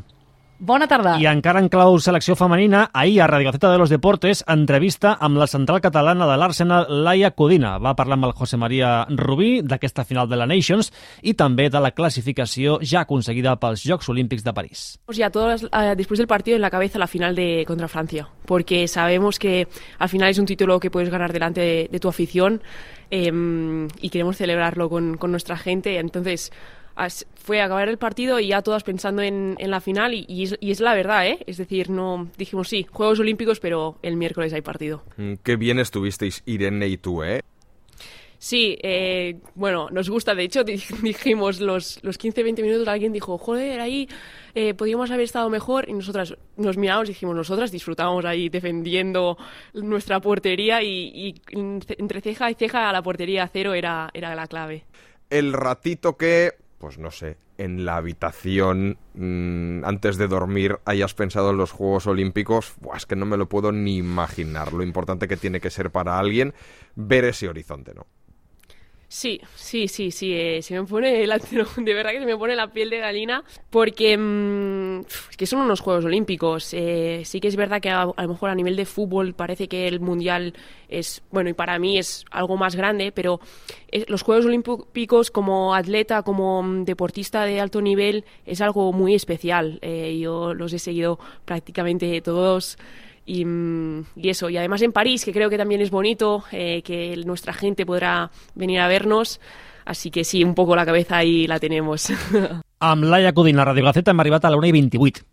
Bona 0.58 0.86
tarda. 0.88 1.18
I 1.20 1.26
encara 1.28 1.60
en 1.60 1.66
clau 1.68 1.98
selecció 2.00 2.32
femenina, 2.36 2.86
ahir 2.96 3.20
a 3.20 3.26
Radio 3.26 3.50
Gaceta 3.50 3.70
de 3.70 3.76
los 3.76 3.90
Deportes, 3.92 4.42
entrevista 4.48 5.12
amb 5.20 5.36
la 5.36 5.46
central 5.46 5.82
catalana 5.84 6.24
de 6.30 6.36
l'Arsenal, 6.40 6.86
Laia 7.04 7.32
Codina. 7.36 7.74
Va 7.76 7.92
parlar 7.98 8.16
amb 8.16 8.30
el 8.30 8.32
José 8.32 8.56
María 8.56 9.04
Rubí 9.10 9.60
d'aquesta 9.60 10.06
final 10.08 10.30
de 10.30 10.38
la 10.40 10.46
Nations 10.48 10.88
i 11.20 11.34
també 11.36 11.68
de 11.68 11.82
la 11.84 11.92
classificació 11.92 12.78
ja 12.80 13.02
aconseguida 13.04 13.58
pels 13.60 13.84
Jocs 13.84 14.08
Olímpics 14.08 14.46
de 14.46 14.54
París. 14.56 14.86
Ya 15.12 15.28
todos 15.30 15.64
uh, 15.64 15.92
después 15.94 16.16
del 16.18 16.26
partido 16.26 16.56
en 16.56 16.62
la 16.62 16.70
cabeza 16.70 16.98
la 16.98 17.06
final 17.06 17.36
de 17.36 17.64
contra 17.66 17.88
Francia, 17.88 18.26
porque 18.46 18.88
sabemos 18.88 19.38
que 19.38 19.68
al 19.98 20.08
final 20.08 20.30
es 20.30 20.38
un 20.38 20.46
título 20.46 20.80
que 20.80 20.90
puedes 20.90 21.10
ganar 21.10 21.34
delante 21.34 21.60
de, 21.60 21.88
de 21.92 22.00
tu 22.00 22.08
afición 22.08 22.62
eh, 23.10 23.88
y 24.00 24.08
queremos 24.08 24.38
celebrarlo 24.38 24.88
con, 24.88 25.18
con 25.18 25.30
nuestra 25.30 25.58
gente. 25.58 25.98
Entonces, 25.98 26.50
fue 27.34 27.60
acabar 27.60 27.88
el 27.88 27.98
partido 27.98 28.40
y 28.40 28.48
ya 28.48 28.62
todas 28.62 28.82
pensando 28.82 29.22
en, 29.22 29.56
en 29.58 29.70
la 29.70 29.80
final 29.80 30.14
y, 30.14 30.24
y, 30.28 30.44
es, 30.44 30.56
y, 30.60 30.70
es, 30.70 30.80
la 30.80 30.94
verdad, 30.94 31.26
¿eh? 31.26 31.38
Es 31.46 31.58
decir, 31.58 31.90
no 31.90 32.28
dijimos 32.36 32.68
sí, 32.68 32.86
Juegos 32.90 33.20
Olímpicos, 33.20 33.60
pero 33.60 33.98
el 34.02 34.16
miércoles 34.16 34.52
hay 34.52 34.62
partido. 34.62 35.02
Mm, 35.16 35.34
qué 35.42 35.56
bien 35.56 35.78
estuvisteis 35.78 36.42
Irene 36.46 36.88
y 36.88 36.96
tú, 36.96 37.22
¿eh? 37.22 37.42
Sí, 38.38 38.78
eh, 38.82 39.38
bueno, 39.54 39.88
nos 39.90 40.10
gusta. 40.10 40.34
De 40.34 40.44
hecho, 40.44 40.64
dijimos 41.02 41.60
los, 41.60 42.02
los 42.02 42.18
15-20 42.18 42.62
minutos, 42.62 42.88
alguien 42.88 43.12
dijo, 43.12 43.38
joder, 43.38 43.80
ahí 43.80 44.08
eh, 44.54 44.74
podríamos 44.74 45.10
haber 45.10 45.24
estado 45.24 45.48
mejor. 45.50 45.88
Y 45.88 45.92
nosotras 45.92 46.36
nos 46.56 46.76
miramos 46.76 47.08
y 47.08 47.12
dijimos, 47.12 47.34
nosotras 47.34 47.70
disfrutábamos 47.72 48.24
ahí 48.24 48.48
defendiendo 48.48 49.36
nuestra 49.74 50.20
portería 50.20 50.82
y, 50.82 51.10
y 51.14 51.34
entre 51.50 52.20
ceja 52.20 52.50
y 52.50 52.54
ceja 52.54 52.88
a 52.88 52.92
la 52.92 53.02
portería 53.02 53.48
cero 53.52 53.74
era, 53.74 54.10
era 54.12 54.34
la 54.34 54.46
clave. 54.46 54.84
El 55.30 55.52
ratito 55.52 56.16
que 56.16 56.52
pues 56.78 56.98
no 56.98 57.10
sé, 57.10 57.38
en 57.58 57.84
la 57.84 57.96
habitación 57.96 58.98
mmm, 59.14 59.84
antes 59.84 60.16
de 60.16 60.28
dormir 60.28 60.78
hayas 60.84 61.14
pensado 61.14 61.50
en 61.50 61.56
los 61.56 61.72
Juegos 61.72 62.06
Olímpicos, 62.06 62.74
Buah, 62.80 62.96
es 62.96 63.06
que 63.06 63.16
no 63.16 63.26
me 63.26 63.36
lo 63.36 63.48
puedo 63.48 63.72
ni 63.72 63.96
imaginar 63.96 64.72
lo 64.72 64.82
importante 64.82 65.28
que 65.28 65.36
tiene 65.36 65.60
que 65.60 65.70
ser 65.70 65.90
para 65.90 66.18
alguien 66.18 66.54
ver 66.94 67.24
ese 67.24 67.48
horizonte, 67.48 67.94
¿no? 67.94 68.06
Sí, 69.08 69.40
sí, 69.54 69.86
sí, 69.86 70.10
sí, 70.10 70.34
eh, 70.34 70.62
se 70.62 70.74
me 70.74 70.84
pone 70.84 71.24
la, 71.28 71.38
de 71.76 71.94
verdad 71.94 72.10
que 72.10 72.18
se 72.18 72.26
me 72.26 72.36
pone 72.36 72.56
la 72.56 72.72
piel 72.72 72.90
de 72.90 72.98
galina 72.98 73.44
porque 73.70 74.18
mmm, 74.18 75.02
que 75.36 75.46
son 75.46 75.60
unos 75.60 75.80
Juegos 75.80 76.04
Olímpicos. 76.04 76.74
Eh, 76.74 77.22
sí 77.24 77.40
que 77.40 77.46
es 77.46 77.54
verdad 77.54 77.80
que 77.80 77.90
a, 77.90 78.06
lo 78.06 78.28
mejor 78.28 78.50
a 78.50 78.54
nivel 78.56 78.74
de 78.74 78.84
fútbol 78.84 79.32
parece 79.34 79.68
que 79.68 79.86
el 79.86 80.00
mundial 80.00 80.54
es 80.88 81.22
bueno 81.30 81.48
y 81.50 81.52
para 81.52 81.78
mí 81.78 81.98
es 81.98 82.24
algo 82.32 82.56
más 82.56 82.74
grande, 82.74 83.12
pero 83.12 83.38
es, 83.92 84.10
los 84.10 84.22
Juegos 84.22 84.46
Olímpicos 84.46 85.30
como 85.30 85.74
atleta, 85.74 86.22
como 86.22 86.64
mm, 86.64 86.84
deportista 86.84 87.44
de 87.44 87.60
alto 87.60 87.80
nivel 87.80 88.24
es 88.44 88.60
algo 88.60 88.92
muy 88.92 89.14
especial. 89.14 89.78
Eh, 89.82 90.18
yo 90.18 90.52
los 90.52 90.72
he 90.72 90.80
seguido 90.80 91.20
prácticamente 91.44 92.20
todos. 92.22 92.76
Y, 93.28 93.44
y, 94.14 94.28
eso, 94.28 94.48
y 94.48 94.56
además 94.56 94.82
en 94.82 94.92
París, 94.92 95.24
que 95.24 95.32
creo 95.32 95.50
que 95.50 95.58
también 95.58 95.80
es 95.80 95.90
bonito, 95.90 96.44
eh, 96.52 96.82
que 96.82 97.16
nuestra 97.26 97.52
gente 97.52 97.84
podrá 97.84 98.30
venir 98.54 98.78
a 98.78 98.86
vernos, 98.86 99.40
así 99.84 100.12
que 100.12 100.22
sí, 100.22 100.44
un 100.44 100.54
poco 100.54 100.76
la 100.76 100.86
cabeza 100.86 101.18
ahí 101.18 101.46
la 101.48 101.58
tenemos. 101.58 102.12
Amb 102.78 103.04
Laia 103.04 103.32
Codina, 103.32 103.64
Radio 103.64 103.84
Gaceta, 103.84 104.12
hem 104.12 104.20
arribat 104.20 104.44
a 104.44 104.50
la 104.50 104.58
1 104.60 104.68
i 104.68 104.72
28. 104.72 105.24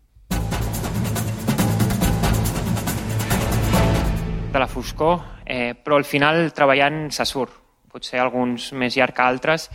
De 4.52 4.58
la 4.58 4.66
foscor, 4.66 5.20
eh, 5.46 5.74
però 5.74 5.96
al 5.96 6.04
final 6.04 6.48
treballant 6.54 7.10
se 7.14 7.26
surt, 7.26 7.52
potser 7.92 8.18
alguns 8.18 8.72
més 8.74 8.96
llarg 8.98 9.14
que 9.14 9.22
altres, 9.22 9.68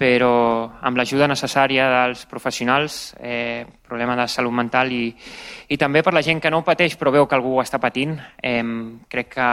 però 0.00 0.32
amb 0.80 0.96
l'ajuda 0.96 1.28
necessària 1.28 1.90
dels 1.92 2.24
professionals, 2.30 3.14
eh, 3.20 3.66
problema 3.84 4.16
de 4.16 4.26
salut 4.32 4.56
mental 4.56 4.92
i, 4.96 5.10
i 5.68 5.76
també 5.76 6.00
per 6.02 6.14
la 6.16 6.24
gent 6.24 6.40
que 6.40 6.52
no 6.52 6.64
pateix 6.64 6.96
però 6.96 7.12
veu 7.12 7.28
que 7.28 7.36
algú 7.36 7.58
està 7.60 7.78
patint, 7.82 8.16
eh, 8.40 8.64
crec 9.12 9.34
que 9.36 9.48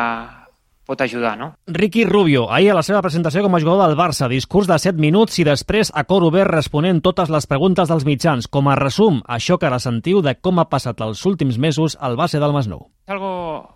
pot 0.87 1.01
ajudar, 1.03 1.37
no? 1.37 1.53
Ricky 1.67 2.05
Rubio, 2.05 2.47
ahir 2.49 2.71
a 2.71 2.77
la 2.79 2.83
seva 2.87 3.01
presentació 3.03 3.43
com 3.43 3.57
a 3.57 3.59
jugador 3.59 3.89
del 3.89 3.99
Barça, 3.99 4.29
discurs 4.31 4.69
de 4.71 4.79
7 4.79 4.95
minuts 5.03 5.35
i 5.41 5.43
després 5.43 5.91
a 5.93 6.05
cor 6.07 6.23
obert 6.23 6.49
responent 6.53 7.03
totes 7.03 7.29
les 7.33 7.45
preguntes 7.45 7.91
dels 7.91 8.07
mitjans. 8.07 8.47
Com 8.47 8.71
a 8.71 8.77
resum, 8.79 9.19
això 9.27 9.59
que 9.59 9.67
ara 9.67 9.81
sentiu 9.83 10.23
de 10.23 10.37
com 10.39 10.63
ha 10.63 10.69
passat 10.71 11.03
els 11.03 11.25
últims 11.27 11.59
mesos 11.59 11.97
al 11.99 12.15
base 12.15 12.39
del 12.39 12.55
Masnou. 12.55 12.87
Es 13.03 13.11
algo 13.11 13.75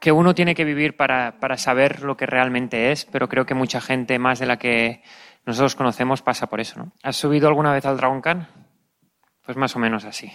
que 0.00 0.10
uno 0.10 0.34
tiene 0.34 0.56
que 0.56 0.64
vivir 0.64 0.96
para, 0.96 1.38
para 1.38 1.56
saber 1.56 2.02
lo 2.02 2.16
que 2.16 2.26
realmente 2.26 2.90
es, 2.90 3.04
pero 3.04 3.28
creo 3.28 3.46
que 3.46 3.54
mucha 3.54 3.80
gente, 3.80 4.18
más 4.18 4.40
de 4.40 4.46
la 4.46 4.58
que 4.58 5.00
nosotros 5.44 5.74
conocemos 5.74 6.22
pasa 6.22 6.46
por 6.46 6.60
eso. 6.60 6.78
¿no? 6.78 6.92
¿Has 7.02 7.16
subido 7.16 7.48
alguna 7.48 7.72
vez 7.72 7.84
al 7.86 7.96
Dragon 7.96 8.20
Khan? 8.20 8.48
Pues 9.44 9.56
más 9.56 9.74
o 9.74 9.78
menos 9.78 10.04
así. 10.04 10.30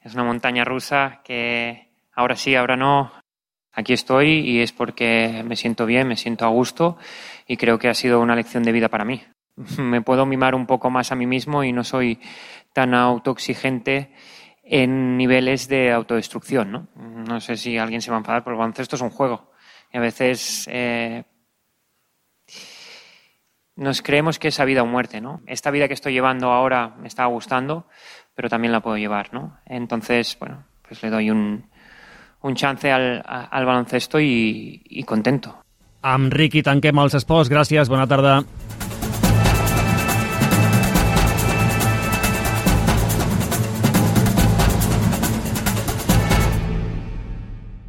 Es 0.00 0.14
una 0.14 0.24
montaña 0.24 0.64
rusa 0.64 1.20
que 1.24 1.90
ahora 2.14 2.36
sí, 2.36 2.54
ahora 2.54 2.76
no. 2.76 3.12
Aquí 3.72 3.92
estoy 3.92 4.40
y 4.40 4.60
es 4.60 4.72
porque 4.72 5.42
me 5.44 5.56
siento 5.56 5.86
bien, 5.86 6.08
me 6.08 6.16
siento 6.16 6.44
a 6.44 6.48
gusto 6.48 6.98
y 7.46 7.56
creo 7.56 7.78
que 7.78 7.88
ha 7.88 7.94
sido 7.94 8.20
una 8.20 8.34
lección 8.34 8.62
de 8.62 8.72
vida 8.72 8.88
para 8.88 9.04
mí. 9.04 9.22
Me 9.78 10.02
puedo 10.02 10.26
mimar 10.26 10.54
un 10.54 10.66
poco 10.66 10.90
más 10.90 11.12
a 11.12 11.14
mí 11.14 11.26
mismo 11.26 11.62
y 11.62 11.72
no 11.72 11.84
soy 11.84 12.18
tan 12.72 12.94
autoexigente 12.94 14.12
en 14.64 15.16
niveles 15.16 15.68
de 15.68 15.92
autodestrucción. 15.92 16.72
No, 16.72 16.88
no 16.96 17.40
sé 17.40 17.56
si 17.56 17.78
alguien 17.78 18.02
se 18.02 18.10
va 18.10 18.16
a 18.16 18.20
enfadar, 18.20 18.42
pero 18.42 18.54
el 18.54 18.58
baloncesto 18.58 18.96
es 18.96 19.02
un 19.02 19.10
juego. 19.10 19.50
Y 19.92 19.98
a 19.98 20.00
veces 20.00 20.68
eh, 20.70 21.24
nos 23.80 24.02
creemos 24.02 24.38
que 24.38 24.48
es 24.48 24.64
vida 24.66 24.82
o 24.82 24.86
muerte, 24.86 25.22
¿no? 25.22 25.40
Esta 25.46 25.70
vida 25.70 25.88
que 25.88 25.94
estoy 25.94 26.12
llevando 26.12 26.52
ahora 26.52 26.94
me 27.00 27.08
está 27.08 27.24
gustando, 27.24 27.86
pero 28.34 28.50
también 28.50 28.72
la 28.72 28.80
puedo 28.80 28.98
llevar, 28.98 29.32
¿no? 29.32 29.58
Entonces, 29.64 30.36
bueno, 30.38 30.64
pues 30.86 31.02
le 31.02 31.08
doy 31.08 31.30
un, 31.30 31.64
un 32.42 32.54
chance 32.54 32.92
al, 32.92 33.24
al 33.26 33.64
baloncesto 33.64 34.20
y, 34.20 34.82
y 34.84 35.02
contento. 35.04 35.56
Amb 36.00 36.32
Riqui 36.32 36.62
tanquem 36.64 36.96
els 37.00 37.16
esports. 37.16 37.50
Gràcies, 37.52 37.88
bona 37.92 38.06
tarda. 38.08 38.38